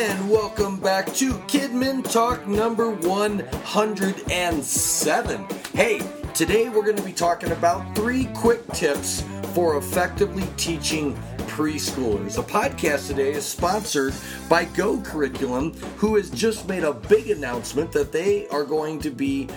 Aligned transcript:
And 0.00 0.30
welcome 0.30 0.80
back 0.80 1.12
to 1.16 1.34
Kidmin 1.46 2.10
Talk 2.10 2.46
number 2.46 2.90
107. 2.90 5.46
Hey, 5.74 6.00
today 6.32 6.70
we're 6.70 6.84
going 6.84 6.96
to 6.96 7.02
be 7.02 7.12
talking 7.12 7.52
about 7.52 7.94
three 7.94 8.24
quick 8.34 8.66
tips 8.68 9.22
for 9.52 9.76
effectively 9.76 10.44
teaching 10.56 11.14
preschoolers. 11.40 12.36
The 12.36 12.42
podcast 12.42 13.08
today 13.08 13.32
is 13.32 13.44
sponsored 13.44 14.14
by 14.48 14.64
Go 14.64 15.02
Curriculum, 15.02 15.74
who 15.98 16.16
has 16.16 16.30
just 16.30 16.66
made 16.66 16.84
a 16.84 16.94
big 16.94 17.28
announcement 17.28 17.92
that 17.92 18.10
they 18.10 18.48
are 18.48 18.64
going 18.64 19.00
to 19.00 19.10
be 19.10 19.48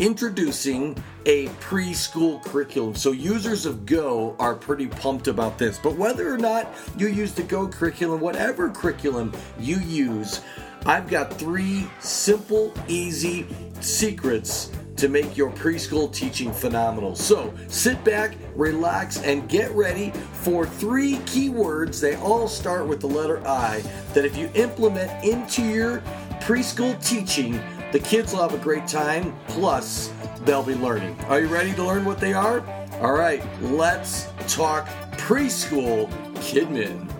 introducing 0.00 0.96
a 1.26 1.46
preschool 1.60 2.42
curriculum. 2.42 2.94
So 2.94 3.12
users 3.12 3.66
of 3.66 3.84
Go 3.84 4.34
are 4.38 4.54
pretty 4.54 4.86
pumped 4.86 5.28
about 5.28 5.58
this. 5.58 5.78
But 5.78 5.94
whether 5.96 6.32
or 6.32 6.38
not 6.38 6.72
you 6.96 7.08
use 7.08 7.34
the 7.34 7.42
Go 7.42 7.68
curriculum, 7.68 8.18
whatever 8.18 8.70
curriculum 8.70 9.30
you 9.58 9.76
use, 9.76 10.40
I've 10.86 11.10
got 11.10 11.34
three 11.34 11.86
simple, 12.00 12.72
easy 12.88 13.46
secrets 13.80 14.72
to 14.96 15.08
make 15.08 15.36
your 15.36 15.50
preschool 15.50 16.12
teaching 16.12 16.50
phenomenal. 16.50 17.14
So 17.14 17.52
sit 17.68 18.02
back, 18.02 18.36
relax, 18.54 19.22
and 19.22 19.48
get 19.50 19.70
ready 19.72 20.12
for 20.32 20.64
three 20.64 21.16
keywords. 21.26 22.00
They 22.00 22.16
all 22.16 22.48
start 22.48 22.86
with 22.86 23.00
the 23.00 23.06
letter 23.06 23.46
I 23.46 23.82
that 24.14 24.24
if 24.24 24.34
you 24.36 24.50
implement 24.54 25.22
into 25.22 25.62
your 25.62 25.98
preschool 26.40 27.02
teaching, 27.06 27.60
the 27.92 27.98
kids 27.98 28.32
will 28.32 28.42
have 28.42 28.54
a 28.54 28.62
great 28.62 28.86
time, 28.86 29.34
plus, 29.48 30.12
they'll 30.44 30.62
be 30.62 30.74
learning. 30.74 31.18
Are 31.24 31.40
you 31.40 31.48
ready 31.48 31.72
to 31.72 31.84
learn 31.84 32.04
what 32.04 32.20
they 32.20 32.32
are? 32.32 32.60
All 33.00 33.12
right, 33.12 33.42
let's 33.60 34.28
talk 34.46 34.86
preschool 35.12 36.08
Kidmin. 36.36 37.10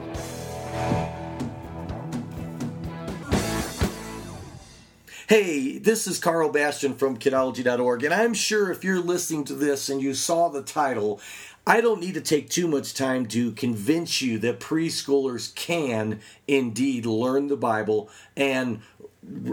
Hey, 5.28 5.78
this 5.78 6.08
is 6.08 6.18
Karl 6.18 6.50
Bastian 6.50 6.94
from 6.94 7.16
kidology.org, 7.16 8.02
and 8.02 8.12
I'm 8.12 8.34
sure 8.34 8.72
if 8.72 8.82
you're 8.82 9.00
listening 9.00 9.44
to 9.44 9.54
this 9.54 9.88
and 9.88 10.02
you 10.02 10.12
saw 10.12 10.48
the 10.48 10.62
title, 10.62 11.20
I 11.66 11.80
don't 11.80 12.00
need 12.00 12.14
to 12.14 12.20
take 12.20 12.50
too 12.50 12.66
much 12.66 12.94
time 12.94 13.26
to 13.26 13.52
convince 13.52 14.20
you 14.20 14.38
that 14.40 14.58
preschoolers 14.58 15.54
can 15.54 16.20
indeed 16.48 17.06
learn 17.06 17.46
the 17.46 17.56
Bible 17.56 18.10
and 18.36 18.80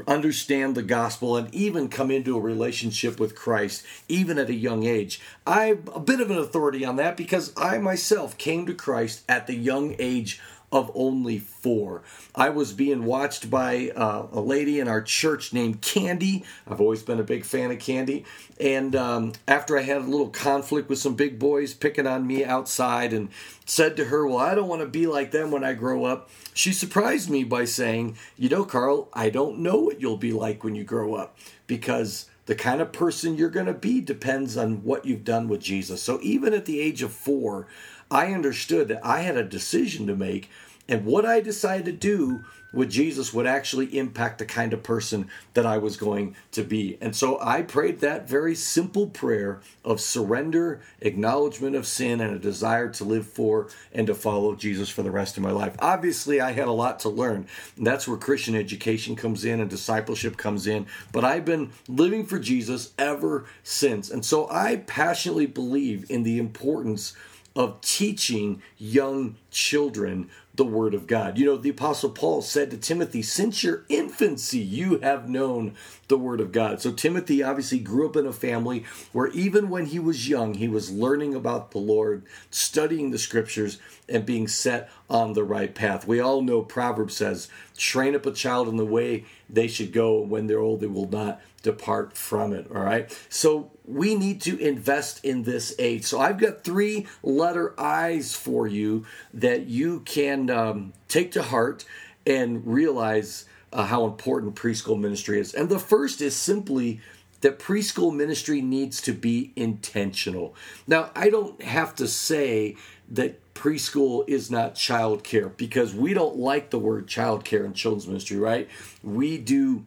understand 0.07 0.75
the 0.75 0.83
gospel 0.83 1.35
and 1.35 1.53
even 1.53 1.89
come 1.89 2.09
into 2.09 2.37
a 2.37 2.41
relationship 2.41 3.19
with 3.19 3.35
Christ, 3.35 3.85
even 4.07 4.39
at 4.39 4.49
a 4.49 4.53
young 4.53 4.85
age. 4.85 5.21
I'm 5.45 5.83
a 5.93 5.99
bit 5.99 6.21
of 6.21 6.31
an 6.31 6.37
authority 6.37 6.85
on 6.85 6.95
that 6.95 7.17
because 7.17 7.53
I 7.57 7.77
myself 7.77 8.37
came 8.37 8.65
to 8.65 8.73
Christ 8.73 9.23
at 9.27 9.47
the 9.47 9.55
young 9.55 9.95
age 9.99 10.41
of 10.71 10.91
only 10.95 11.39
four. 11.39 12.03
I 12.35 12.49
was 12.49 12.73
being 12.73 13.05
watched 13.05 13.49
by 13.49 13.91
uh, 13.95 14.27
a 14.31 14.41
lady 14.41 14.79
in 14.79 14.87
our 14.87 15.01
church 15.01 15.53
named 15.53 15.81
Candy. 15.81 16.43
I've 16.67 16.81
always 16.81 17.03
been 17.03 17.19
a 17.19 17.23
big 17.23 17.45
fan 17.45 17.71
of 17.71 17.79
Candy. 17.79 18.25
And 18.59 18.95
um, 18.95 19.33
after 19.47 19.77
I 19.77 19.83
had 19.83 19.97
a 19.97 20.01
little 20.01 20.29
conflict 20.29 20.89
with 20.89 20.99
some 20.99 21.15
big 21.15 21.39
boys 21.39 21.73
picking 21.73 22.05
on 22.05 22.27
me 22.27 22.43
outside 22.43 23.13
and 23.13 23.29
said 23.65 23.95
to 23.97 24.05
her, 24.05 24.27
Well, 24.27 24.37
I 24.37 24.55
don't 24.55 24.67
want 24.67 24.81
to 24.81 24.87
be 24.87 25.07
like 25.07 25.31
them 25.31 25.51
when 25.51 25.63
I 25.63 25.73
grow 25.73 26.03
up, 26.03 26.29
she 26.53 26.73
surprised 26.73 27.29
me 27.29 27.45
by 27.45 27.63
saying, 27.63 28.17
You 28.35 28.49
know, 28.49 28.65
Karl, 28.65 29.09
I 29.13 29.29
don't 29.29 29.59
know 29.59 29.77
what 29.77 30.01
you'll 30.01 30.17
be 30.17 30.33
like 30.33 30.63
when 30.63 30.75
you 30.75 30.83
grow 30.83 31.15
up 31.15 31.37
because 31.65 32.25
the 32.47 32.55
kind 32.55 32.81
of 32.81 32.93
person 32.93 33.35
you're 33.35 33.49
going 33.49 33.65
to 33.65 33.73
be 33.73 34.01
depends 34.01 34.57
on 34.57 34.83
what 34.83 35.05
you've 35.05 35.25
done 35.25 35.47
with 35.47 35.61
Jesus. 35.61 36.01
So 36.01 36.19
even 36.21 36.53
at 36.53 36.65
the 36.65 36.79
age 36.79 37.03
of 37.03 37.11
four, 37.11 37.67
I 38.09 38.33
understood 38.33 38.87
that 38.87 39.05
I 39.05 39.21
had 39.21 39.37
a 39.37 39.43
decision 39.43 40.07
to 40.07 40.15
make, 40.15 40.49
and 40.87 41.05
what 41.05 41.25
I 41.25 41.41
decided 41.41 41.85
to 41.85 41.91
do 41.91 42.43
with 42.73 42.89
Jesus 42.89 43.33
would 43.33 43.47
actually 43.47 43.97
impact 43.97 44.39
the 44.39 44.45
kind 44.45 44.73
of 44.73 44.83
person 44.83 45.29
that 45.53 45.65
I 45.65 45.77
was 45.77 45.97
going 45.97 46.35
to 46.51 46.63
be. 46.63 46.97
And 46.99 47.15
so 47.15 47.39
I 47.41 47.61
prayed 47.61 48.01
that 48.01 48.27
very 48.27 48.55
simple 48.55 49.07
prayer 49.07 49.61
of 49.85 50.01
surrender, 50.01 50.81
acknowledgement 51.01 51.75
of 51.75 51.87
sin, 51.87 52.19
and 52.19 52.35
a 52.35 52.39
desire 52.39 52.89
to 52.89 53.03
live 53.03 53.25
for 53.25 53.69
and 53.93 54.05
to 54.07 54.15
follow 54.15 54.53
Jesus 54.53 54.89
for 54.89 55.01
the 55.01 55.11
rest 55.11 55.37
of 55.37 55.43
my 55.43 55.51
life. 55.51 55.75
Obviously, 55.79 56.41
I 56.41 56.51
had 56.51 56.67
a 56.67 56.73
lot 56.73 56.99
to 56.99 57.09
learn. 57.09 57.47
And 57.77 57.87
that's 57.87 58.07
where 58.07 58.17
Christian 58.17 58.55
education 58.55 59.15
comes 59.15 59.45
in 59.45 59.61
and 59.61 59.69
discipleship 59.69 60.37
comes 60.37 60.67
in. 60.67 60.87
But 61.11 61.23
I've 61.23 61.45
been 61.45 61.71
living 61.87 62.25
for 62.25 62.37
Jesus 62.37 62.93
ever 62.97 63.45
since. 63.63 64.09
And 64.09 64.23
so 64.25 64.49
I 64.49 64.77
passionately 64.87 65.45
believe 65.45 66.11
in 66.11 66.23
the 66.23 66.37
importance 66.37 67.15
of 67.57 67.81
teaching 67.81 68.61
young 68.77 69.35
children 69.49 70.29
the 70.53 70.63
Word 70.63 70.93
of 70.93 71.07
God. 71.07 71.37
You 71.37 71.45
know, 71.45 71.57
the 71.57 71.69
Apostle 71.69 72.11
Paul 72.11 72.43
said 72.43 72.69
to 72.69 72.77
Timothy, 72.77 73.23
Since 73.23 73.63
your 73.63 73.83
infancy, 73.89 74.59
you 74.59 74.99
have 74.99 75.27
known 75.27 75.73
the 76.07 76.19
Word 76.19 76.39
of 76.39 76.51
God. 76.51 76.81
So 76.81 76.91
Timothy 76.91 77.41
obviously 77.41 77.79
grew 77.79 78.07
up 78.07 78.15
in 78.15 78.27
a 78.27 78.33
family 78.33 78.85
where 79.11 79.27
even 79.27 79.69
when 79.69 79.87
he 79.87 79.97
was 79.97 80.29
young, 80.29 80.53
he 80.53 80.67
was 80.67 80.91
learning 80.91 81.33
about 81.33 81.71
the 81.71 81.79
Lord, 81.79 82.23
studying 82.51 83.09
the 83.09 83.17
Scriptures, 83.17 83.79
and 84.07 84.25
being 84.25 84.47
set 84.47 84.89
on 85.09 85.33
the 85.33 85.43
right 85.43 85.73
path. 85.73 86.07
We 86.07 86.19
all 86.19 86.41
know 86.41 86.61
Proverbs 86.61 87.15
says, 87.15 87.47
Train 87.77 88.15
up 88.15 88.25
a 88.25 88.31
child 88.31 88.67
in 88.67 88.77
the 88.77 88.85
way 88.85 89.25
they 89.49 89.67
should 89.67 89.93
go. 89.93 90.19
When 90.19 90.47
they're 90.47 90.59
old, 90.59 90.81
they 90.81 90.87
will 90.87 91.09
not 91.09 91.41
depart 91.61 92.17
from 92.17 92.53
it. 92.53 92.67
All 92.73 92.81
right. 92.81 93.17
So 93.29 93.71
we 93.85 94.15
need 94.15 94.41
to 94.41 94.57
invest 94.59 95.23
in 95.23 95.43
this 95.43 95.73
age. 95.79 96.05
So 96.05 96.19
I've 96.19 96.37
got 96.37 96.63
three 96.63 97.07
letter 97.23 97.73
I's 97.79 98.35
for 98.35 98.67
you 98.67 99.05
that 99.33 99.67
you 99.67 100.01
can 100.01 100.49
um, 100.49 100.93
take 101.07 101.31
to 101.33 101.43
heart 101.43 101.85
and 102.25 102.65
realize 102.65 103.45
uh, 103.71 103.85
how 103.85 104.05
important 104.05 104.55
preschool 104.55 104.99
ministry 104.99 105.39
is. 105.39 105.53
And 105.53 105.69
the 105.69 105.79
first 105.79 106.21
is 106.21 106.35
simply 106.35 107.01
that 107.41 107.59
preschool 107.59 108.13
ministry 108.13 108.61
needs 108.61 109.01
to 109.01 109.13
be 109.13 109.53
intentional. 109.55 110.55
Now, 110.87 111.11
I 111.15 111.29
don't 111.29 111.61
have 111.61 111.95
to 111.95 112.07
say 112.07 112.75
that 113.09 113.53
preschool 113.53 114.23
is 114.27 114.51
not 114.51 114.75
childcare 114.75 115.55
because 115.57 115.93
we 115.93 116.13
don't 116.13 116.37
like 116.37 116.69
the 116.69 116.79
word 116.79 117.07
childcare 117.07 117.65
in 117.65 117.73
children's 117.73 118.07
ministry, 118.07 118.37
right? 118.37 118.69
We 119.03 119.37
do 119.37 119.85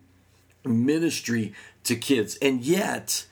ministry 0.64 1.54
to 1.84 1.97
kids. 1.97 2.36
And 2.42 2.62
yet, 2.62 3.26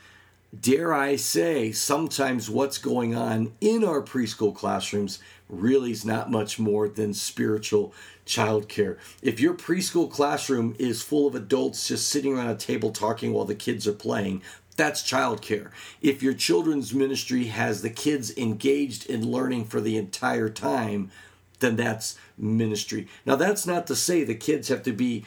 dare 0.59 0.93
I 0.93 1.16
say, 1.16 1.72
sometimes 1.72 2.49
what's 2.49 2.78
going 2.78 3.15
on 3.15 3.53
in 3.60 3.84
our 3.84 4.03
preschool 4.03 4.54
classrooms 4.54 5.19
really 5.49 5.91
is 5.91 6.05
not 6.05 6.31
much 6.31 6.59
more 6.59 6.88
than 6.88 7.15
spiritual 7.15 7.93
childcare. 8.26 8.99
If 9.22 9.41
your 9.41 9.55
preschool 9.55 10.10
classroom 10.10 10.76
is 10.78 11.03
full 11.03 11.26
of 11.26 11.34
adults 11.34 11.88
just 11.88 12.09
sitting 12.09 12.37
around 12.37 12.50
a 12.50 12.56
table 12.56 12.91
talking 12.91 13.32
while 13.32 13.47
the 13.47 13.55
kids 13.55 13.87
are 13.88 13.93
playing, 13.93 14.43
that's 14.78 15.03
childcare. 15.03 15.71
If 16.00 16.22
your 16.22 16.33
children's 16.33 16.94
ministry 16.94 17.47
has 17.47 17.83
the 17.83 17.91
kids 17.91 18.34
engaged 18.39 19.05
in 19.11 19.31
learning 19.31 19.66
for 19.66 19.81
the 19.81 19.99
entire 19.99 20.49
time, 20.49 21.11
then 21.59 21.77
that's 21.77 22.16
ministry. 22.39 23.09
Now, 23.27 23.34
that's 23.34 23.67
not 23.67 23.87
to 23.88 23.97
say 23.97 24.22
the 24.22 24.37
kids 24.37 24.69
have 24.69 24.84
to 24.84 24.93
be 24.93 25.25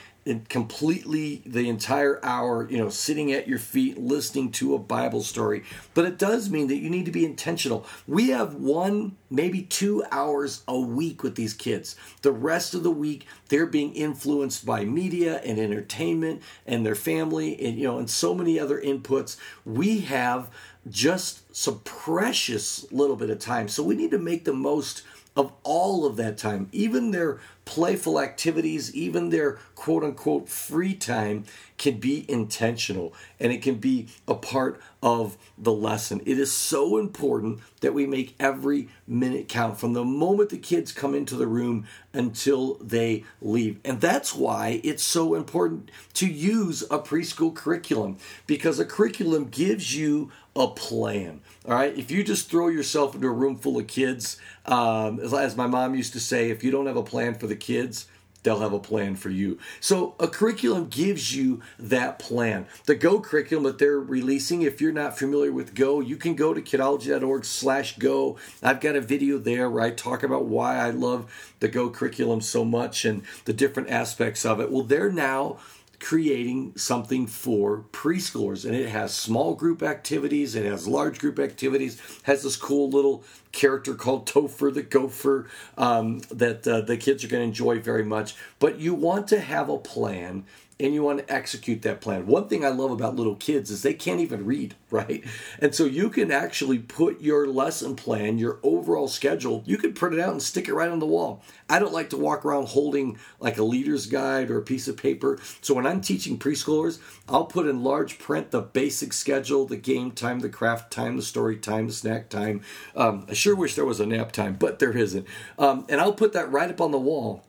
completely 0.49 1.41
the 1.45 1.67
entire 1.67 2.19
hour, 2.23 2.69
you 2.69 2.77
know, 2.77 2.89
sitting 2.89 3.31
at 3.31 3.47
your 3.47 3.57
feet 3.57 3.97
listening 3.97 4.51
to 4.51 4.75
a 4.75 4.79
Bible 4.79 5.23
story, 5.23 5.63
but 5.93 6.05
it 6.05 6.19
does 6.19 6.49
mean 6.49 6.67
that 6.67 6.77
you 6.77 6.89
need 6.89 7.05
to 7.05 7.11
be 7.11 7.25
intentional. 7.25 7.85
We 8.07 8.29
have 8.29 8.53
one, 8.53 9.17
maybe 9.31 9.63
two 9.63 10.03
hours 10.11 10.63
a 10.67 10.79
week 10.79 11.23
with 11.23 11.35
these 11.35 11.55
kids. 11.55 11.95
The 12.21 12.31
rest 12.31 12.75
of 12.75 12.83
the 12.83 12.91
week, 12.91 13.25
they're 13.49 13.65
being 13.65 13.95
influenced 13.95 14.65
by 14.65 14.85
media 14.85 15.37
and 15.39 15.57
entertainment 15.57 16.43
and 16.67 16.85
their 16.85 16.95
family 16.95 17.59
and, 17.59 17.77
you 17.77 17.87
know, 17.87 17.97
and 17.97 18.09
so 18.09 18.35
many 18.35 18.59
other 18.59 18.79
inputs. 18.79 19.37
We 19.65 20.01
have 20.01 20.51
just 20.87 21.55
some 21.55 21.79
precious 21.79 22.91
little 22.91 23.15
bit 23.15 23.29
of 23.31 23.39
time. 23.39 23.67
So 23.67 23.81
we 23.81 23.95
need 23.95 24.11
to 24.11 24.19
make 24.19 24.45
the 24.45 24.53
most 24.53 25.03
of 25.35 25.53
all 25.63 26.05
of 26.05 26.17
that 26.17 26.37
time, 26.37 26.67
even 26.71 27.11
their 27.11 27.39
playful 27.71 28.19
activities, 28.19 28.93
even 28.93 29.29
their 29.29 29.53
quote 29.75 30.03
unquote 30.03 30.49
free 30.49 30.93
time 30.93 31.45
can 31.77 31.97
be 31.99 32.29
intentional 32.29 33.13
and 33.39 33.53
it 33.53 33.61
can 33.61 33.75
be 33.75 34.07
a 34.27 34.35
part 34.35 34.81
of 35.01 35.37
the 35.57 35.71
lesson. 35.71 36.21
It 36.25 36.37
is 36.37 36.51
so 36.51 36.97
important 36.97 37.61
that 37.79 37.93
we 37.93 38.05
make 38.05 38.35
every 38.41 38.89
minute 39.07 39.47
count 39.47 39.79
from 39.79 39.93
the 39.93 40.03
moment 40.03 40.49
the 40.49 40.57
kids 40.57 40.91
come 40.91 41.15
into 41.15 41.37
the 41.37 41.47
room 41.47 41.87
until 42.13 42.75
they 42.75 43.23
leave. 43.41 43.79
And 43.85 44.01
that's 44.01 44.35
why 44.35 44.81
it's 44.83 45.01
so 45.01 45.33
important 45.33 45.89
to 46.15 46.27
use 46.27 46.81
a 46.83 46.99
preschool 46.99 47.55
curriculum 47.55 48.17
because 48.47 48.79
a 48.79 48.85
curriculum 48.85 49.45
gives 49.45 49.95
you 49.95 50.29
a 50.55 50.67
plan. 50.67 51.41
All 51.65 51.73
right. 51.73 51.97
If 51.97 52.11
you 52.11 52.23
just 52.23 52.49
throw 52.49 52.67
yourself 52.67 53.15
into 53.15 53.27
a 53.27 53.31
room 53.31 53.57
full 53.57 53.79
of 53.79 53.87
kids, 53.87 54.37
um, 54.65 55.19
as, 55.19 55.33
as 55.33 55.55
my 55.55 55.67
mom 55.67 55.95
used 55.95 56.13
to 56.13 56.19
say, 56.19 56.49
if 56.49 56.63
you 56.63 56.71
don't 56.71 56.87
have 56.87 56.97
a 56.97 57.03
plan 57.03 57.35
for 57.35 57.47
the 57.47 57.55
kids, 57.55 58.07
they'll 58.43 58.59
have 58.59 58.73
a 58.73 58.79
plan 58.79 59.15
for 59.15 59.29
you. 59.29 59.59
So 59.79 60.15
a 60.19 60.27
curriculum 60.27 60.87
gives 60.87 61.35
you 61.35 61.61
that 61.79 62.19
plan. 62.19 62.65
The 62.85 62.95
Go 62.95 63.19
curriculum 63.19 63.65
that 63.65 63.77
they're 63.77 63.99
releasing, 63.99 64.63
if 64.63 64.81
you're 64.81 64.91
not 64.91 65.17
familiar 65.17 65.51
with 65.51 65.75
Go, 65.75 65.99
you 65.99 66.17
can 66.17 66.35
go 66.35 66.53
to 66.53 66.61
kidology.org 66.61 67.45
slash 67.45 67.97
go. 67.97 68.37
I've 68.63 68.81
got 68.81 68.95
a 68.95 69.01
video 69.01 69.37
there 69.37 69.69
where 69.69 69.83
I 69.83 69.91
talk 69.91 70.23
about 70.23 70.45
why 70.45 70.77
I 70.77 70.89
love 70.89 71.31
the 71.59 71.67
Go 71.67 71.89
curriculum 71.89 72.41
so 72.41 72.65
much 72.65 73.05
and 73.05 73.23
the 73.45 73.53
different 73.53 73.89
aspects 73.89 74.45
of 74.45 74.59
it. 74.59 74.71
Well, 74.71 74.83
they're 74.83 75.11
now 75.11 75.59
creating 76.01 76.73
something 76.75 77.27
for 77.27 77.85
preschoolers. 77.91 78.65
And 78.65 78.75
it 78.75 78.89
has 78.89 79.13
small 79.13 79.53
group 79.53 79.83
activities 79.83 80.55
it 80.55 80.65
has 80.65 80.87
large 80.87 81.19
group 81.19 81.39
activities 81.39 82.01
has 82.23 82.43
this 82.43 82.57
cool 82.57 82.89
little 82.89 83.23
character 83.51 83.93
called 83.93 84.25
topher 84.27 84.73
the 84.73 84.83
gopher 84.83 85.47
um, 85.77 86.19
that 86.31 86.67
uh, 86.67 86.81
the 86.81 86.97
kids 86.97 87.23
are 87.23 87.27
going 87.27 87.41
to 87.41 87.47
enjoy 87.47 87.79
very 87.79 88.03
much 88.03 88.35
but 88.59 88.79
you 88.79 88.93
want 88.93 89.27
to 89.27 89.39
have 89.39 89.69
a 89.69 89.77
plan 89.77 90.43
and 90.81 90.95
you 90.95 91.03
want 91.03 91.19
to 91.19 91.31
execute 91.31 91.83
that 91.83 92.01
plan. 92.01 92.25
One 92.25 92.47
thing 92.47 92.65
I 92.65 92.69
love 92.69 92.89
about 92.89 93.15
little 93.15 93.35
kids 93.35 93.69
is 93.69 93.83
they 93.83 93.93
can't 93.93 94.19
even 94.19 94.45
read, 94.45 94.73
right? 94.91 95.23
And 95.59 95.75
so 95.75 95.85
you 95.85 96.09
can 96.09 96.31
actually 96.31 96.79
put 96.79 97.21
your 97.21 97.47
lesson 97.47 97.95
plan, 97.95 98.39
your 98.39 98.59
overall 98.63 99.07
schedule, 99.07 99.63
you 99.65 99.77
can 99.77 99.93
print 99.93 100.15
it 100.15 100.21
out 100.21 100.31
and 100.31 100.41
stick 100.41 100.67
it 100.67 100.73
right 100.73 100.89
on 100.89 100.99
the 100.99 101.05
wall. 101.05 101.43
I 101.69 101.79
don't 101.79 101.93
like 101.93 102.09
to 102.09 102.17
walk 102.17 102.43
around 102.43 102.69
holding 102.69 103.17
like 103.39 103.57
a 103.57 103.63
leader's 103.63 104.07
guide 104.07 104.49
or 104.49 104.57
a 104.57 104.63
piece 104.63 104.87
of 104.87 104.97
paper. 104.97 105.39
So 105.61 105.73
when 105.73 105.85
I'm 105.85 106.01
teaching 106.01 106.37
preschoolers, 106.37 106.99
I'll 107.29 107.45
put 107.45 107.67
in 107.67 107.83
large 107.83 108.17
print 108.17 108.51
the 108.51 108.61
basic 108.61 109.13
schedule, 109.13 109.65
the 109.65 109.77
game 109.77 110.11
time, 110.11 110.39
the 110.39 110.49
craft 110.49 110.91
time, 110.91 111.15
the 111.15 111.21
story 111.21 111.57
time, 111.57 111.87
the 111.87 111.93
snack 111.93 112.29
time. 112.29 112.61
Um, 112.95 113.27
sure 113.41 113.55
wish 113.55 113.75
there 113.75 113.85
was 113.85 113.99
a 113.99 114.05
nap 114.05 114.31
time, 114.31 114.55
but 114.59 114.79
there 114.79 114.95
isn't. 114.95 115.27
Um, 115.57 115.85
and 115.89 115.99
I'll 115.99 116.13
put 116.13 116.33
that 116.33 116.51
right 116.51 116.69
up 116.69 116.81
on 116.81 116.91
the 116.91 116.99
wall. 116.99 117.43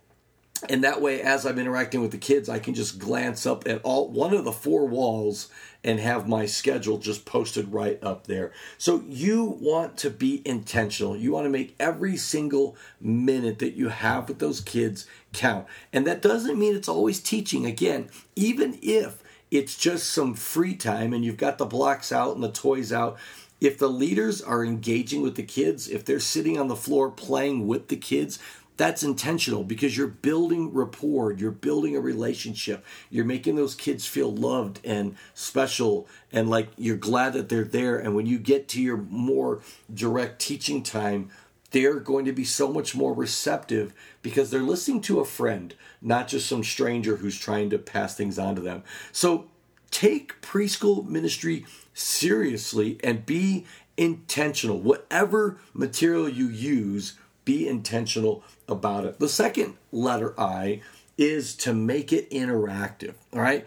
And 0.68 0.84
that 0.84 1.00
way 1.00 1.20
as 1.20 1.44
i'm 1.44 1.58
interacting 1.58 2.00
with 2.00 2.12
the 2.12 2.18
kids 2.18 2.48
i 2.48 2.60
can 2.60 2.72
just 2.72 3.00
glance 3.00 3.46
up 3.46 3.66
at 3.66 3.80
all 3.82 4.08
one 4.08 4.32
of 4.32 4.44
the 4.44 4.52
four 4.52 4.86
walls 4.86 5.48
and 5.84 5.98
have 5.98 6.28
my 6.28 6.46
schedule 6.46 6.98
just 6.98 7.24
posted 7.24 7.72
right 7.72 7.98
up 8.02 8.26
there. 8.26 8.52
So 8.78 9.02
you 9.08 9.58
want 9.60 9.96
to 9.98 10.10
be 10.10 10.42
intentional. 10.44 11.16
You 11.16 11.32
want 11.32 11.46
to 11.46 11.50
make 11.50 11.74
every 11.80 12.16
single 12.16 12.76
minute 13.00 13.58
that 13.58 13.74
you 13.74 13.88
have 13.88 14.28
with 14.28 14.38
those 14.38 14.60
kids 14.60 15.06
count. 15.32 15.66
And 15.92 16.06
that 16.06 16.22
doesn't 16.22 16.58
mean 16.58 16.76
it's 16.76 16.88
always 16.88 17.20
teaching. 17.20 17.66
Again 17.66 18.08
even 18.36 18.78
if 18.82 19.22
it's 19.50 19.76
just 19.76 20.10
some 20.10 20.34
free 20.34 20.74
time 20.74 21.12
and 21.12 21.24
you've 21.24 21.36
got 21.36 21.58
the 21.58 21.66
blocks 21.66 22.10
out 22.10 22.34
and 22.34 22.42
the 22.42 22.50
toys 22.50 22.92
out 22.92 23.18
if 23.62 23.78
the 23.78 23.88
leaders 23.88 24.42
are 24.42 24.64
engaging 24.64 25.22
with 25.22 25.36
the 25.36 25.42
kids, 25.44 25.88
if 25.88 26.04
they're 26.04 26.18
sitting 26.18 26.58
on 26.58 26.66
the 26.66 26.74
floor 26.74 27.12
playing 27.12 27.68
with 27.68 27.86
the 27.86 27.96
kids, 27.96 28.40
that's 28.76 29.04
intentional 29.04 29.62
because 29.62 29.96
you're 29.96 30.08
building 30.08 30.74
rapport, 30.74 31.30
you're 31.30 31.52
building 31.52 31.94
a 31.94 32.00
relationship, 32.00 32.84
you're 33.08 33.24
making 33.24 33.54
those 33.54 33.76
kids 33.76 34.04
feel 34.04 34.34
loved 34.34 34.80
and 34.82 35.14
special 35.32 36.08
and 36.32 36.50
like 36.50 36.70
you're 36.76 36.96
glad 36.96 37.34
that 37.34 37.48
they're 37.48 37.62
there. 37.62 37.96
And 37.98 38.16
when 38.16 38.26
you 38.26 38.40
get 38.40 38.66
to 38.70 38.82
your 38.82 38.96
more 38.96 39.60
direct 39.94 40.40
teaching 40.40 40.82
time, 40.82 41.30
they're 41.70 42.00
going 42.00 42.24
to 42.24 42.32
be 42.32 42.44
so 42.44 42.72
much 42.72 42.96
more 42.96 43.14
receptive 43.14 43.94
because 44.22 44.50
they're 44.50 44.60
listening 44.60 45.02
to 45.02 45.20
a 45.20 45.24
friend, 45.24 45.76
not 46.00 46.26
just 46.26 46.48
some 46.48 46.64
stranger 46.64 47.16
who's 47.16 47.38
trying 47.38 47.70
to 47.70 47.78
pass 47.78 48.16
things 48.16 48.40
on 48.40 48.56
to 48.56 48.60
them. 48.60 48.82
So 49.12 49.51
take 49.92 50.42
preschool 50.42 51.06
ministry 51.06 51.64
seriously 51.94 52.98
and 53.04 53.24
be 53.24 53.64
intentional. 53.96 54.80
Whatever 54.80 55.58
material 55.72 56.28
you 56.28 56.48
use, 56.48 57.14
be 57.44 57.68
intentional 57.68 58.42
about 58.68 59.04
it. 59.04 59.20
The 59.20 59.28
second 59.28 59.76
letter 59.92 60.34
I 60.40 60.80
is 61.16 61.54
to 61.56 61.72
make 61.72 62.12
it 62.12 62.30
interactive. 62.30 63.14
All 63.32 63.40
right. 63.40 63.66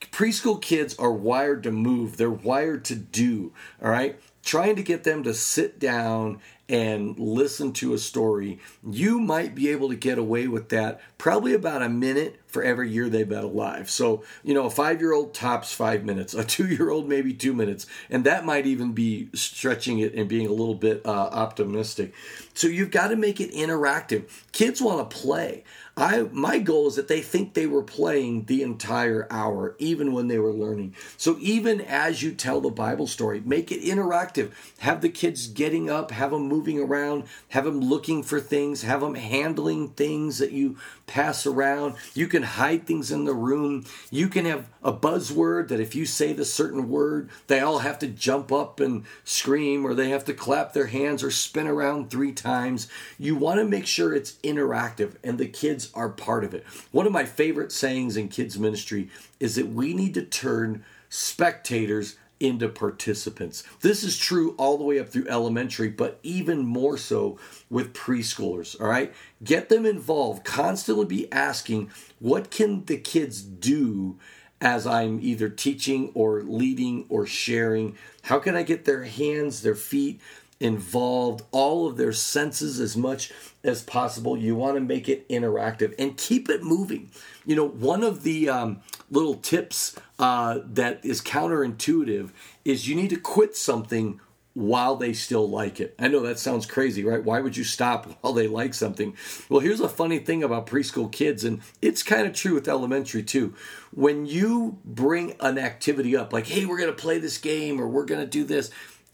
Preschool 0.00 0.60
kids 0.60 0.96
are 0.98 1.12
wired 1.12 1.62
to 1.62 1.70
move, 1.70 2.16
they're 2.16 2.30
wired 2.30 2.84
to 2.86 2.96
do. 2.96 3.52
All 3.82 3.90
right. 3.90 4.20
Trying 4.44 4.76
to 4.76 4.82
get 4.82 5.04
them 5.04 5.22
to 5.22 5.32
sit 5.32 5.78
down 5.78 6.40
and 6.72 7.18
listen 7.18 7.70
to 7.74 7.92
a 7.92 7.98
story, 7.98 8.58
you 8.82 9.20
might 9.20 9.54
be 9.54 9.68
able 9.68 9.90
to 9.90 9.94
get 9.94 10.16
away 10.16 10.48
with 10.48 10.70
that 10.70 11.02
probably 11.18 11.52
about 11.52 11.82
a 11.82 11.88
minute 11.88 12.40
for 12.46 12.62
every 12.62 12.90
year 12.90 13.10
they've 13.10 13.28
been 13.28 13.44
alive. 13.44 13.90
So, 13.90 14.24
you 14.42 14.54
know, 14.54 14.64
a 14.64 14.70
five 14.70 14.98
year 14.98 15.12
old 15.12 15.34
tops 15.34 15.74
five 15.74 16.04
minutes, 16.04 16.32
a 16.32 16.42
two 16.44 16.66
year 16.66 16.88
old 16.88 17.08
maybe 17.08 17.34
two 17.34 17.52
minutes, 17.52 17.86
and 18.08 18.24
that 18.24 18.46
might 18.46 18.66
even 18.66 18.92
be 18.92 19.28
stretching 19.34 19.98
it 19.98 20.14
and 20.14 20.28
being 20.28 20.46
a 20.46 20.52
little 20.52 20.74
bit 20.74 21.04
uh, 21.04 21.10
optimistic. 21.10 22.14
So, 22.54 22.68
you've 22.68 22.90
got 22.90 23.08
to 23.08 23.16
make 23.16 23.38
it 23.38 23.52
interactive. 23.52 24.24
Kids 24.52 24.80
want 24.80 25.10
to 25.10 25.16
play. 25.16 25.64
I 25.94 26.22
my 26.32 26.58
goal 26.58 26.88
is 26.88 26.96
that 26.96 27.08
they 27.08 27.20
think 27.20 27.52
they 27.52 27.66
were 27.66 27.82
playing 27.82 28.46
the 28.46 28.62
entire 28.62 29.26
hour, 29.30 29.76
even 29.78 30.14
when 30.14 30.28
they 30.28 30.38
were 30.38 30.52
learning. 30.52 30.94
So 31.18 31.36
even 31.38 31.82
as 31.82 32.22
you 32.22 32.32
tell 32.32 32.62
the 32.62 32.70
Bible 32.70 33.06
story, 33.06 33.42
make 33.44 33.70
it 33.70 33.82
interactive. 33.82 34.52
Have 34.78 35.02
the 35.02 35.10
kids 35.10 35.48
getting 35.48 35.90
up, 35.90 36.10
have 36.10 36.30
them 36.30 36.48
moving 36.48 36.80
around, 36.80 37.24
have 37.50 37.64
them 37.64 37.80
looking 37.80 38.22
for 38.22 38.40
things, 38.40 38.82
have 38.82 39.02
them 39.02 39.16
handling 39.16 39.90
things 39.90 40.38
that 40.38 40.52
you 40.52 40.78
pass 41.06 41.44
around. 41.44 41.94
You 42.14 42.26
can 42.26 42.42
hide 42.42 42.86
things 42.86 43.12
in 43.12 43.24
the 43.24 43.34
room. 43.34 43.84
You 44.10 44.28
can 44.28 44.46
have 44.46 44.68
a 44.82 44.94
buzzword 44.94 45.68
that 45.68 45.80
if 45.80 45.94
you 45.94 46.06
say 46.06 46.32
the 46.32 46.44
certain 46.44 46.88
word, 46.88 47.28
they 47.48 47.60
all 47.60 47.80
have 47.80 47.98
to 47.98 48.06
jump 48.06 48.50
up 48.50 48.80
and 48.80 49.04
scream, 49.24 49.84
or 49.84 49.92
they 49.92 50.08
have 50.08 50.24
to 50.24 50.34
clap 50.34 50.72
their 50.72 50.86
hands 50.86 51.22
or 51.22 51.30
spin 51.30 51.66
around 51.66 52.10
three 52.10 52.32
times. 52.32 52.88
You 53.18 53.36
want 53.36 53.58
to 53.58 53.64
make 53.64 53.86
sure 53.86 54.14
it's 54.14 54.32
interactive 54.42 55.16
and 55.22 55.36
the 55.36 55.46
kids 55.46 55.91
are 55.94 56.08
part 56.08 56.44
of 56.44 56.54
it. 56.54 56.64
One 56.90 57.06
of 57.06 57.12
my 57.12 57.24
favorite 57.24 57.72
sayings 57.72 58.16
in 58.16 58.28
kids' 58.28 58.58
ministry 58.58 59.10
is 59.40 59.56
that 59.56 59.68
we 59.68 59.94
need 59.94 60.14
to 60.14 60.22
turn 60.22 60.84
spectators 61.08 62.16
into 62.40 62.68
participants. 62.68 63.62
This 63.82 64.02
is 64.02 64.18
true 64.18 64.56
all 64.58 64.76
the 64.76 64.82
way 64.82 64.98
up 64.98 65.08
through 65.08 65.28
elementary, 65.28 65.88
but 65.88 66.18
even 66.24 66.66
more 66.66 66.98
so 66.98 67.38
with 67.70 67.92
preschoolers, 67.92 68.78
all 68.80 68.88
right? 68.88 69.14
Get 69.44 69.68
them 69.68 69.86
involved, 69.86 70.44
constantly 70.44 71.06
be 71.06 71.32
asking, 71.32 71.90
what 72.18 72.50
can 72.50 72.84
the 72.86 72.96
kids 72.96 73.42
do 73.42 74.18
as 74.60 74.88
I'm 74.88 75.20
either 75.22 75.48
teaching 75.48 76.10
or 76.14 76.42
leading 76.42 77.06
or 77.08 77.26
sharing? 77.26 77.96
How 78.22 78.40
can 78.40 78.56
I 78.56 78.64
get 78.64 78.84
their 78.86 79.04
hands, 79.04 79.62
their 79.62 79.76
feet, 79.76 80.20
involved, 80.62 81.42
all 81.50 81.86
of 81.86 81.96
their 81.96 82.12
senses 82.12 82.80
as 82.80 82.96
much 82.96 83.32
as 83.64 83.82
possible. 83.82 84.36
You 84.36 84.54
want 84.54 84.76
to 84.76 84.80
make 84.80 85.08
it 85.08 85.28
interactive 85.28 85.94
and 85.98 86.16
keep 86.16 86.48
it 86.48 86.62
moving. 86.62 87.10
You 87.44 87.56
know, 87.56 87.68
one 87.68 88.02
of 88.02 88.22
the 88.22 88.48
um, 88.48 88.80
little 89.10 89.34
tips 89.34 89.96
uh, 90.18 90.60
that 90.64 91.04
is 91.04 91.20
counterintuitive 91.20 92.30
is 92.64 92.88
you 92.88 92.94
need 92.94 93.10
to 93.10 93.16
quit 93.16 93.56
something 93.56 94.20
while 94.54 94.96
they 94.96 95.12
still 95.14 95.48
like 95.48 95.80
it. 95.80 95.94
I 95.98 96.08
know 96.08 96.20
that 96.20 96.38
sounds 96.38 96.66
crazy, 96.66 97.04
right? 97.04 97.24
Why 97.24 97.40
would 97.40 97.56
you 97.56 97.64
stop 97.64 98.06
while 98.20 98.32
they 98.32 98.46
like 98.46 98.74
something? 98.74 99.16
Well, 99.48 99.60
here's 99.60 99.80
a 99.80 99.88
funny 99.88 100.18
thing 100.18 100.42
about 100.42 100.66
preschool 100.66 101.10
kids, 101.10 101.44
and 101.44 101.60
it's 101.80 102.02
kind 102.02 102.26
of 102.26 102.34
true 102.34 102.54
with 102.54 102.68
elementary 102.68 103.22
too. 103.22 103.54
When 103.92 104.26
you 104.26 104.78
bring 104.84 105.34
an 105.40 105.58
activity 105.58 106.16
up, 106.16 106.32
like, 106.32 106.46
hey, 106.46 106.66
we're 106.66 106.78
going 106.78 106.94
to 106.94 107.02
play 107.02 107.18
this 107.18 107.38
game 107.38 107.80
or 107.80 107.88
we're 107.88 108.04
going 108.04 108.20
to 108.20 108.26
do 108.26 108.44
this, 108.44 108.70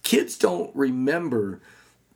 kids 0.08 0.38
don't 0.38 0.74
remember 0.74 1.60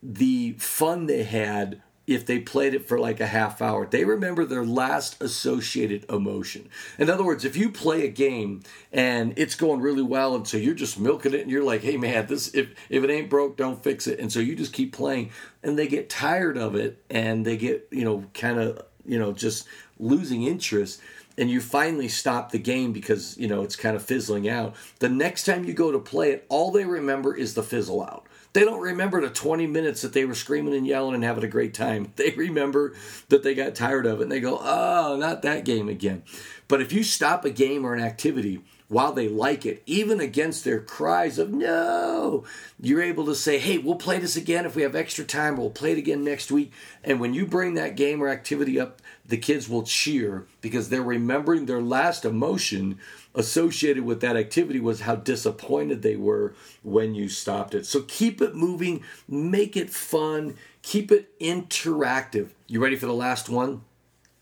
the 0.03 0.53
fun 0.53 1.05
they 1.05 1.25
had 1.25 1.83
if 2.07 2.25
they 2.25 2.39
played 2.39 2.73
it 2.73 2.89
for 2.89 2.99
like 2.99 3.21
a 3.21 3.27
half 3.27 3.61
hour. 3.61 3.85
They 3.85 4.07
remember 4.07 4.47
their 4.47 4.65
last 4.65 5.23
associated 5.23 6.07
emotion. 6.11 6.71
In 6.99 7.11
other 7.11 7.23
words, 7.23 7.45
if 7.45 7.55
you 7.55 7.71
play 7.71 8.07
a 8.07 8.11
game 8.11 8.63
and 8.95 9.35
it's 9.37 9.55
going 9.55 9.83
really 9.83 10.03
well, 10.03 10.35
and 10.35 10.49
so 10.49 10.57
you're 10.57 10.73
just 10.73 10.99
milking 10.99 11.35
it, 11.35 11.43
and 11.43 11.51
you're 11.51 11.63
like, 11.63 11.83
"Hey 11.83 11.99
man, 11.99 12.27
this 12.29 12.55
if 12.55 12.71
if 12.89 13.05
it 13.05 13.11
ain't 13.11 13.29
broke, 13.29 13.59
don't 13.59 13.85
fix 13.85 14.07
it," 14.07 14.19
and 14.19 14.33
so 14.33 14.41
you 14.41 14.57
just 14.57 14.73
keep 14.73 14.95
playing, 14.95 15.29
and 15.63 15.79
they 15.79 15.87
get 15.87 16.09
tired 16.09 16.57
of 16.57 16.75
it, 16.75 17.05
and 17.11 17.45
they 17.45 17.59
get 17.59 17.89
you 17.91 18.05
know 18.05 18.25
kind 18.33 18.59
of 18.59 18.81
you 19.05 19.19
know 19.19 19.35
just 19.35 19.69
losing 19.99 20.45
interest 20.45 20.99
and 21.39 21.51
you 21.51 21.61
finally 21.61 22.09
stop 22.09 22.51
the 22.51 22.59
game 22.59 22.93
because 22.93 23.37
you 23.39 23.49
know 23.49 23.63
it's 23.63 23.77
kind 23.77 23.97
of 23.97 24.03
fizzling 24.03 24.49
out 24.49 24.75
the 24.99 25.09
next 25.09 25.45
time 25.45 25.65
you 25.65 25.73
go 25.73 25.91
to 25.93 25.99
play 25.99 26.31
it 26.31 26.47
all 26.49 26.71
they 26.71 26.85
remember 26.85 27.35
is 27.35 27.55
the 27.55 27.63
fizzle 27.63 28.03
out. 28.03 28.27
They 28.55 28.65
don't 28.65 28.83
remember 28.83 29.23
the 29.23 29.31
20 29.31 29.67
minutes 29.67 30.03
that 30.03 30.13
they 30.13 30.27
were 30.27 30.35
screaming 30.35 30.75
and 30.75 30.87
yelling 30.87 31.15
and 31.15 31.25
having 31.25 31.45
a 31.45 31.49
great 31.49 31.73
time. 31.73 32.13
They 32.17 32.31
remember 32.31 32.95
that 33.31 33.43
they 33.43 33.55
got 33.55 33.75
tired 33.75 34.05
of 34.07 34.21
it 34.21 34.25
and 34.25 34.33
they 34.33 34.41
go 34.41 34.59
oh 34.61 35.17
not 35.19 35.43
that 35.43 35.65
game 35.65 35.89
again. 35.89 36.23
But 36.69 36.81
if 36.81 36.93
you 36.93 37.03
stop 37.03 37.45
a 37.45 37.51
game 37.51 37.85
or 37.85 37.95
an 37.95 38.03
activity 38.03 38.63
while 38.89 39.13
they 39.13 39.29
like 39.29 39.67
it, 39.67 39.83
even 39.87 40.21
against 40.21 40.65
their 40.65 40.81
cries 40.81 41.39
of 41.39 41.51
no, 41.51 42.45
you're 42.81 43.03
able 43.03 43.25
to 43.27 43.35
say, 43.35 43.59
hey, 43.59 43.79
we'll 43.79 43.97
play 43.97 44.19
this 44.19 44.37
again. 44.37 44.65
If 44.65 44.77
we 44.77 44.83
have 44.83 44.95
extra 44.95 45.25
time, 45.25 45.57
we'll 45.57 45.71
play 45.71 45.93
it 45.93 45.99
again 45.99 46.25
next 46.25 46.51
week. 46.51 46.73
And 47.03 47.19
when 47.19 47.35
you 47.35 47.47
bring 47.47 47.75
that 47.75 47.97
game 47.97 48.23
or 48.23 48.29
activity 48.29 48.79
up, 48.79 49.02
the 49.25 49.37
kids 49.37 49.69
will 49.69 49.83
cheer 49.83 50.47
because 50.61 50.89
they're 50.89 51.03
remembering 51.03 51.67
their 51.67 51.81
last 51.81 52.25
emotion 52.25 52.99
associated 53.35 54.05
with 54.05 54.21
that 54.21 54.37
activity 54.37 54.81
was 54.81 55.03
how 55.03 55.15
disappointed 55.15 56.03
they 56.03 56.17
were 56.17 56.55
when 56.83 57.15
you 57.15 57.29
stopped 57.29 57.75
it. 57.75 57.87
So 57.87 58.03
keep 58.03 58.43
it 58.43 58.55
moving, 58.55 59.03
make 59.29 59.77
it 59.77 59.91
fun, 59.91 60.57
keep 60.83 61.13
it 61.13 61.39
interactive. 61.39 62.51
You 62.67 62.83
ready 62.83 62.97
for 62.97 63.07
the 63.07 63.15
last 63.15 63.49
one? 63.49 63.83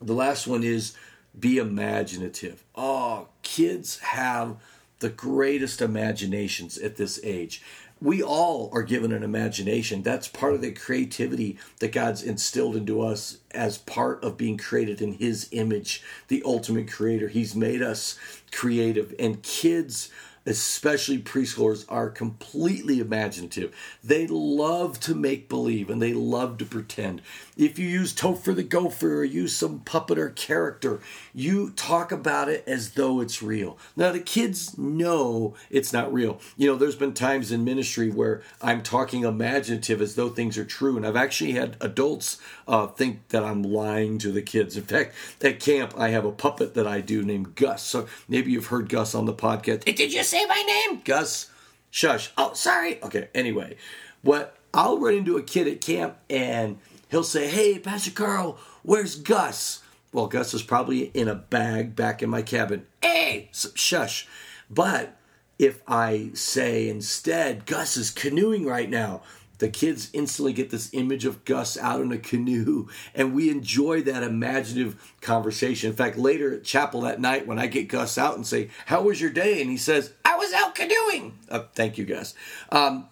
The 0.00 0.14
last 0.14 0.46
one 0.46 0.64
is 0.64 0.96
be 1.38 1.58
imaginative. 1.58 2.64
Oh, 2.74 3.28
kids 3.42 3.98
have 3.98 4.56
the 5.00 5.10
greatest 5.10 5.80
imaginations 5.80 6.78
at 6.78 6.96
this 6.96 7.20
age. 7.22 7.62
We 8.02 8.22
all 8.22 8.70
are 8.72 8.82
given 8.82 9.12
an 9.12 9.22
imagination. 9.22 10.02
That's 10.02 10.26
part 10.26 10.54
of 10.54 10.62
the 10.62 10.72
creativity 10.72 11.58
that 11.80 11.92
God's 11.92 12.22
instilled 12.22 12.76
into 12.76 13.02
us 13.02 13.38
as 13.50 13.76
part 13.76 14.24
of 14.24 14.38
being 14.38 14.56
created 14.56 15.02
in 15.02 15.14
His 15.14 15.48
image, 15.50 16.02
the 16.28 16.42
ultimate 16.44 16.90
creator. 16.90 17.28
He's 17.28 17.54
made 17.54 17.82
us 17.82 18.18
creative. 18.52 19.14
And 19.18 19.42
kids 19.42 20.10
especially 20.46 21.18
preschoolers, 21.18 21.84
are 21.88 22.08
completely 22.08 22.98
imaginative. 22.98 23.74
They 24.02 24.26
love 24.26 24.98
to 25.00 25.14
make 25.14 25.48
believe 25.48 25.90
and 25.90 26.00
they 26.00 26.14
love 26.14 26.58
to 26.58 26.64
pretend. 26.64 27.22
If 27.60 27.78
you 27.78 27.86
use 27.86 28.14
Topher 28.14 28.56
the 28.56 28.62
Gopher 28.62 29.18
or 29.18 29.24
use 29.24 29.54
some 29.54 29.80
puppet 29.80 30.16
or 30.16 30.30
character, 30.30 31.00
you 31.34 31.72
talk 31.72 32.10
about 32.10 32.48
it 32.48 32.64
as 32.66 32.92
though 32.92 33.20
it's 33.20 33.42
real. 33.42 33.76
Now, 33.94 34.12
the 34.12 34.18
kids 34.18 34.78
know 34.78 35.54
it's 35.68 35.92
not 35.92 36.10
real. 36.10 36.40
You 36.56 36.68
know, 36.68 36.76
there's 36.76 36.96
been 36.96 37.12
times 37.12 37.52
in 37.52 37.62
ministry 37.62 38.10
where 38.10 38.40
I'm 38.62 38.82
talking 38.82 39.24
imaginative 39.24 40.00
as 40.00 40.14
though 40.14 40.30
things 40.30 40.56
are 40.56 40.64
true, 40.64 40.96
and 40.96 41.06
I've 41.06 41.16
actually 41.16 41.52
had 41.52 41.76
adults 41.82 42.38
uh, 42.66 42.86
think 42.86 43.28
that 43.28 43.44
I'm 43.44 43.62
lying 43.62 44.16
to 44.20 44.32
the 44.32 44.40
kids. 44.40 44.78
In 44.78 44.84
fact, 44.84 45.14
at 45.42 45.60
camp, 45.60 45.92
I 45.98 46.08
have 46.08 46.24
a 46.24 46.32
puppet 46.32 46.72
that 46.74 46.86
I 46.86 47.02
do 47.02 47.22
named 47.22 47.56
Gus. 47.56 47.82
So 47.82 48.08
maybe 48.26 48.52
you've 48.52 48.68
heard 48.68 48.88
Gus 48.88 49.14
on 49.14 49.26
the 49.26 49.34
podcast. 49.34 49.84
Hey, 49.84 49.92
did 49.92 50.14
you 50.14 50.24
say 50.24 50.46
my 50.46 50.62
name? 50.66 51.02
Gus. 51.04 51.50
Shush. 51.90 52.30
Oh, 52.38 52.54
sorry. 52.54 53.02
Okay, 53.02 53.28
anyway, 53.34 53.76
what 54.22 54.56
I'll 54.72 54.98
run 54.98 55.14
into 55.14 55.36
a 55.36 55.42
kid 55.42 55.66
at 55.68 55.80
camp 55.80 56.16
and 56.30 56.78
he'll 57.10 57.24
say, 57.24 57.48
Hey, 57.48 57.78
Pastor 57.78 58.10
Karl, 58.10 58.58
where's 58.82 59.16
Gus? 59.16 59.82
Well, 60.12 60.26
Gus 60.26 60.54
is 60.54 60.62
probably 60.62 61.04
in 61.14 61.28
a 61.28 61.34
bag 61.34 61.94
back 61.94 62.22
in 62.22 62.30
my 62.30 62.42
cabin. 62.42 62.86
Hey, 63.02 63.50
shush. 63.52 64.26
But 64.68 65.16
if 65.58 65.82
I 65.86 66.30
say 66.34 66.88
instead, 66.88 67.66
Gus 67.66 67.96
is 67.96 68.10
canoeing 68.10 68.66
right 68.66 68.88
now, 68.88 69.22
the 69.60 69.68
kids 69.68 70.08
instantly 70.14 70.54
get 70.54 70.70
this 70.70 70.88
image 70.94 71.26
of 71.26 71.44
Gus 71.44 71.76
out 71.76 72.00
in 72.00 72.12
a 72.12 72.18
canoe, 72.18 72.88
and 73.14 73.34
we 73.34 73.50
enjoy 73.50 74.00
that 74.02 74.22
imaginative 74.22 75.14
conversation. 75.20 75.90
In 75.90 75.96
fact, 75.96 76.16
later 76.16 76.54
at 76.54 76.64
chapel 76.64 77.02
that 77.02 77.20
night, 77.20 77.46
when 77.46 77.58
I 77.58 77.66
get 77.66 77.88
Gus 77.88 78.16
out 78.16 78.36
and 78.36 78.46
say, 78.46 78.70
How 78.86 79.02
was 79.02 79.20
your 79.20 79.30
day? 79.30 79.60
And 79.60 79.70
he 79.70 79.76
says, 79.76 80.14
I 80.24 80.36
was 80.36 80.52
out 80.54 80.74
canoeing. 80.74 81.38
Uh, 81.48 81.64
thank 81.74 81.98
you, 81.98 82.06
Gus. 82.06 82.34
Um, 82.72 83.08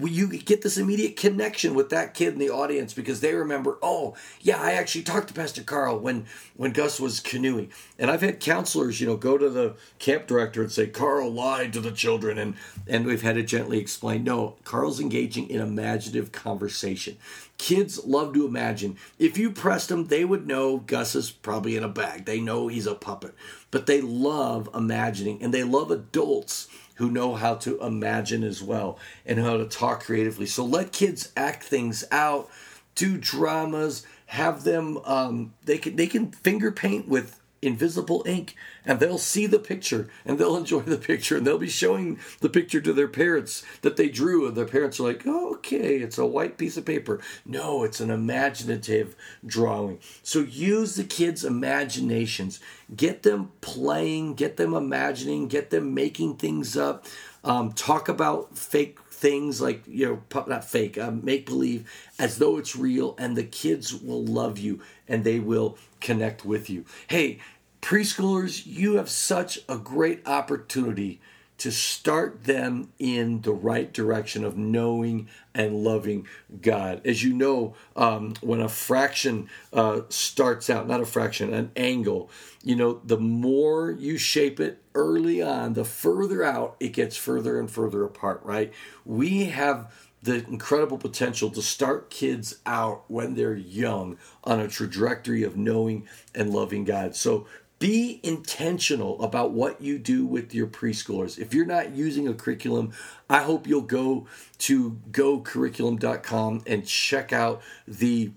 you 0.00 0.26
get 0.26 0.62
this 0.62 0.76
immediate 0.76 1.16
connection 1.16 1.74
with 1.74 1.90
that 1.90 2.14
kid 2.14 2.32
in 2.32 2.38
the 2.38 2.50
audience 2.50 2.92
because 2.92 3.20
they 3.20 3.34
remember, 3.34 3.78
oh 3.80 4.14
yeah, 4.40 4.60
I 4.60 4.72
actually 4.72 5.02
talked 5.02 5.28
to 5.28 5.34
Pastor 5.34 5.62
Karl 5.62 5.98
when 5.98 6.26
when 6.56 6.72
Gus 6.72 6.98
was 7.00 7.20
canoeing, 7.20 7.70
and 7.98 8.10
I've 8.10 8.22
had 8.22 8.40
counselors, 8.40 9.00
you 9.00 9.06
know, 9.06 9.16
go 9.16 9.38
to 9.38 9.48
the 9.48 9.76
camp 9.98 10.26
director 10.26 10.62
and 10.62 10.72
say 10.72 10.86
Karl 10.88 11.30
lied 11.30 11.72
to 11.74 11.80
the 11.80 11.92
children, 11.92 12.38
and 12.38 12.54
and 12.86 13.06
we've 13.06 13.22
had 13.22 13.36
to 13.36 13.42
gently 13.42 13.78
explain, 13.78 14.24
no, 14.24 14.56
Karl's 14.64 15.00
engaging 15.00 15.48
in 15.48 15.60
imaginative 15.60 16.32
conversation. 16.32 17.16
Kids 17.58 18.04
love 18.04 18.34
to 18.34 18.46
imagine. 18.46 18.96
If 19.20 19.38
you 19.38 19.52
pressed 19.52 19.88
them, 19.88 20.06
they 20.06 20.24
would 20.24 20.46
know 20.48 20.78
Gus 20.78 21.14
is 21.14 21.30
probably 21.30 21.76
in 21.76 21.84
a 21.84 21.88
bag. 21.88 22.24
They 22.24 22.40
know 22.40 22.66
he's 22.66 22.88
a 22.88 22.94
puppet, 22.94 23.34
but 23.70 23.86
they 23.86 24.00
love 24.00 24.68
imagining, 24.74 25.40
and 25.42 25.54
they 25.54 25.62
love 25.62 25.92
adults 25.92 26.66
who 26.94 27.10
know 27.10 27.34
how 27.34 27.54
to 27.56 27.80
imagine 27.80 28.44
as 28.44 28.62
well 28.62 28.98
and 29.26 29.38
how 29.38 29.56
to 29.56 29.64
talk 29.66 30.04
creatively. 30.04 30.46
So 30.46 30.64
let 30.64 30.92
kids 30.92 31.32
act 31.36 31.64
things 31.64 32.04
out, 32.10 32.50
do 32.94 33.16
dramas, 33.16 34.06
have 34.26 34.64
them. 34.64 34.98
Um, 35.04 35.54
they 35.64 35.78
can 35.78 35.96
they 35.96 36.06
can 36.06 36.30
finger 36.30 36.72
paint 36.72 37.08
with 37.08 37.38
invisible 37.62 38.24
ink 38.26 38.56
and 38.84 38.98
they'll 38.98 39.16
see 39.16 39.46
the 39.46 39.58
picture 39.58 40.08
and 40.24 40.36
they'll 40.36 40.56
enjoy 40.56 40.80
the 40.80 40.98
picture 40.98 41.36
and 41.36 41.46
they'll 41.46 41.58
be 41.58 41.68
showing 41.68 42.18
the 42.40 42.48
picture 42.48 42.80
to 42.80 42.92
their 42.92 43.08
parents 43.08 43.64
that 43.82 43.96
they 43.96 44.08
drew 44.08 44.46
and 44.46 44.56
their 44.56 44.66
parents 44.66 44.98
are 44.98 45.04
like 45.04 45.22
oh, 45.26 45.54
okay 45.54 45.98
it's 45.98 46.18
a 46.18 46.26
white 46.26 46.58
piece 46.58 46.76
of 46.76 46.84
paper. 46.84 47.20
No 47.46 47.84
it's 47.84 48.00
an 48.00 48.10
imaginative 48.10 49.14
drawing. 49.46 50.00
So 50.22 50.40
use 50.40 50.96
the 50.96 51.04
kids 51.04 51.44
imaginations. 51.44 52.58
Get 52.94 53.22
them 53.22 53.52
playing 53.60 54.34
get 54.34 54.56
them 54.56 54.74
imagining 54.74 55.46
get 55.46 55.70
them 55.70 55.94
making 55.94 56.36
things 56.36 56.76
up. 56.76 57.06
Um, 57.44 57.72
talk 57.72 58.08
about 58.08 58.56
fake 58.56 58.98
things 59.22 59.60
like 59.60 59.84
you 59.86 60.04
know 60.04 60.42
not 60.48 60.64
fake 60.64 60.98
uh, 60.98 61.12
make 61.12 61.46
believe 61.46 61.88
as 62.18 62.38
though 62.38 62.58
it's 62.58 62.74
real 62.74 63.14
and 63.18 63.36
the 63.36 63.44
kids 63.44 63.94
will 63.94 64.24
love 64.24 64.58
you 64.58 64.80
and 65.06 65.22
they 65.22 65.38
will 65.38 65.78
connect 66.00 66.44
with 66.44 66.68
you. 66.68 66.84
Hey 67.06 67.38
preschoolers 67.80 68.66
you 68.66 68.96
have 68.96 69.08
such 69.08 69.60
a 69.68 69.78
great 69.78 70.26
opportunity 70.26 71.20
to 71.58 71.70
start 71.70 72.44
them 72.44 72.92
in 72.98 73.42
the 73.42 73.52
right 73.52 73.92
direction 73.92 74.44
of 74.44 74.56
knowing 74.56 75.28
and 75.54 75.84
loving 75.84 76.26
God. 76.60 77.00
As 77.04 77.22
you 77.22 77.32
know, 77.32 77.74
um, 77.94 78.34
when 78.40 78.60
a 78.60 78.68
fraction 78.68 79.48
uh, 79.72 80.00
starts 80.08 80.68
out, 80.68 80.88
not 80.88 81.00
a 81.00 81.06
fraction, 81.06 81.52
an 81.54 81.70
angle, 81.76 82.30
you 82.64 82.74
know, 82.74 83.00
the 83.04 83.18
more 83.18 83.90
you 83.90 84.18
shape 84.18 84.58
it 84.58 84.82
early 84.94 85.40
on, 85.40 85.74
the 85.74 85.84
further 85.84 86.42
out 86.42 86.76
it 86.80 86.92
gets 86.92 87.16
further 87.16 87.60
and 87.60 87.70
further 87.70 88.04
apart, 88.04 88.40
right? 88.44 88.72
We 89.04 89.44
have 89.46 89.92
the 90.22 90.36
incredible 90.46 90.98
potential 90.98 91.50
to 91.50 91.60
start 91.60 92.08
kids 92.08 92.60
out 92.64 93.04
when 93.08 93.34
they're 93.34 93.56
young 93.56 94.16
on 94.44 94.60
a 94.60 94.68
trajectory 94.68 95.42
of 95.42 95.56
knowing 95.56 96.06
and 96.34 96.50
loving 96.50 96.84
God. 96.84 97.16
So 97.16 97.46
be 97.82 98.20
intentional 98.22 99.20
about 99.20 99.50
what 99.50 99.80
you 99.80 99.98
do 99.98 100.24
with 100.24 100.54
your 100.54 100.68
preschoolers. 100.68 101.36
If 101.36 101.52
you're 101.52 101.66
not 101.66 101.96
using 101.96 102.28
a 102.28 102.32
curriculum, 102.32 102.92
I 103.28 103.42
hope 103.42 103.66
you'll 103.66 103.80
go 103.80 104.28
to 104.58 105.00
gocurriculum.com 105.10 106.62
and 106.64 106.86
check 106.86 107.32
out 107.32 107.60
the 107.88 108.30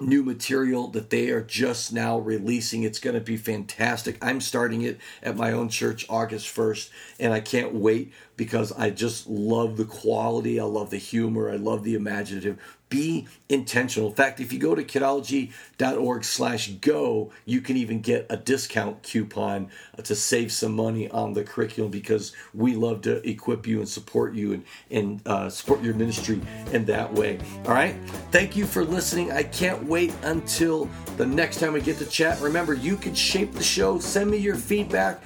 new 0.00 0.22
material 0.22 0.88
that 0.88 1.10
they 1.10 1.28
are 1.28 1.42
just 1.42 1.92
now 1.92 2.18
releasing. 2.18 2.82
It's 2.82 3.00
going 3.00 3.12
to 3.12 3.20
be 3.20 3.36
fantastic. 3.36 4.16
I'm 4.22 4.40
starting 4.40 4.80
it 4.80 4.98
at 5.22 5.36
my 5.36 5.52
own 5.52 5.68
church 5.68 6.06
August 6.08 6.46
1st, 6.46 6.88
and 7.18 7.34
I 7.34 7.40
can't 7.40 7.74
wait 7.74 8.14
because 8.40 8.72
I 8.72 8.88
just 8.88 9.28
love 9.28 9.76
the 9.76 9.84
quality. 9.84 10.58
I 10.58 10.64
love 10.64 10.88
the 10.88 10.96
humor. 10.96 11.50
I 11.50 11.56
love 11.56 11.84
the 11.84 11.94
imaginative 11.94 12.58
be 12.90 13.28
intentional. 13.48 14.08
In 14.08 14.14
fact, 14.14 14.40
if 14.40 14.52
you 14.52 14.58
go 14.58 14.74
to 14.74 14.82
kidology.org 14.82 16.24
slash 16.24 16.68
go, 16.72 17.32
you 17.46 17.60
can 17.60 17.76
even 17.76 18.00
get 18.00 18.26
a 18.28 18.36
discount 18.36 19.02
coupon 19.02 19.70
to 20.02 20.14
save 20.14 20.52
some 20.52 20.72
money 20.72 21.08
on 21.08 21.32
the 21.32 21.44
curriculum 21.44 21.90
because 21.90 22.32
we 22.52 22.74
love 22.74 23.00
to 23.02 23.26
equip 23.26 23.66
you 23.66 23.78
and 23.78 23.88
support 23.88 24.34
you 24.34 24.52
and, 24.52 24.64
and 24.90 25.26
uh, 25.26 25.48
support 25.48 25.82
your 25.82 25.94
ministry 25.94 26.40
in 26.72 26.84
that 26.84 27.12
way. 27.14 27.38
All 27.64 27.72
right. 27.72 27.94
Thank 28.32 28.56
you 28.56 28.66
for 28.66 28.84
listening. 28.84 29.30
I 29.30 29.44
can't 29.44 29.84
wait 29.84 30.12
until 30.22 30.90
the 31.16 31.26
next 31.26 31.60
time 31.60 31.72
we 31.72 31.80
get 31.80 31.96
to 31.98 32.06
chat. 32.06 32.40
Remember, 32.40 32.74
you 32.74 32.96
can 32.96 33.14
shape 33.14 33.52
the 33.52 33.62
show. 33.62 34.00
Send 34.00 34.30
me 34.30 34.36
your 34.36 34.56
feedback 34.56 35.22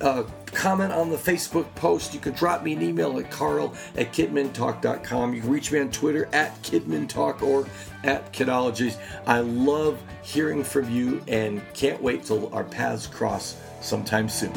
uh, 0.00 0.24
comment 0.46 0.92
on 0.92 1.10
the 1.10 1.16
Facebook 1.16 1.72
post. 1.74 2.14
You 2.14 2.20
can 2.20 2.32
drop 2.32 2.62
me 2.62 2.72
an 2.72 2.82
email 2.82 3.18
at 3.18 3.30
carl 3.30 3.74
at 3.96 4.12
kidmintalk.com. 4.12 5.34
You 5.34 5.40
can 5.40 5.50
reach 5.50 5.72
me 5.72 5.80
on 5.80 5.90
Twitter 5.90 6.28
at 6.32 6.60
kidmintalk 6.62 7.42
or 7.42 7.66
at 8.04 8.32
kidologist. 8.32 8.98
I 9.26 9.40
love 9.40 9.98
hearing 10.22 10.64
from 10.64 10.90
you 10.90 11.22
and 11.28 11.62
can't 11.74 12.02
wait 12.02 12.24
till 12.24 12.52
our 12.54 12.64
paths 12.64 13.06
cross 13.06 13.56
sometime 13.80 14.28
soon. 14.28 14.52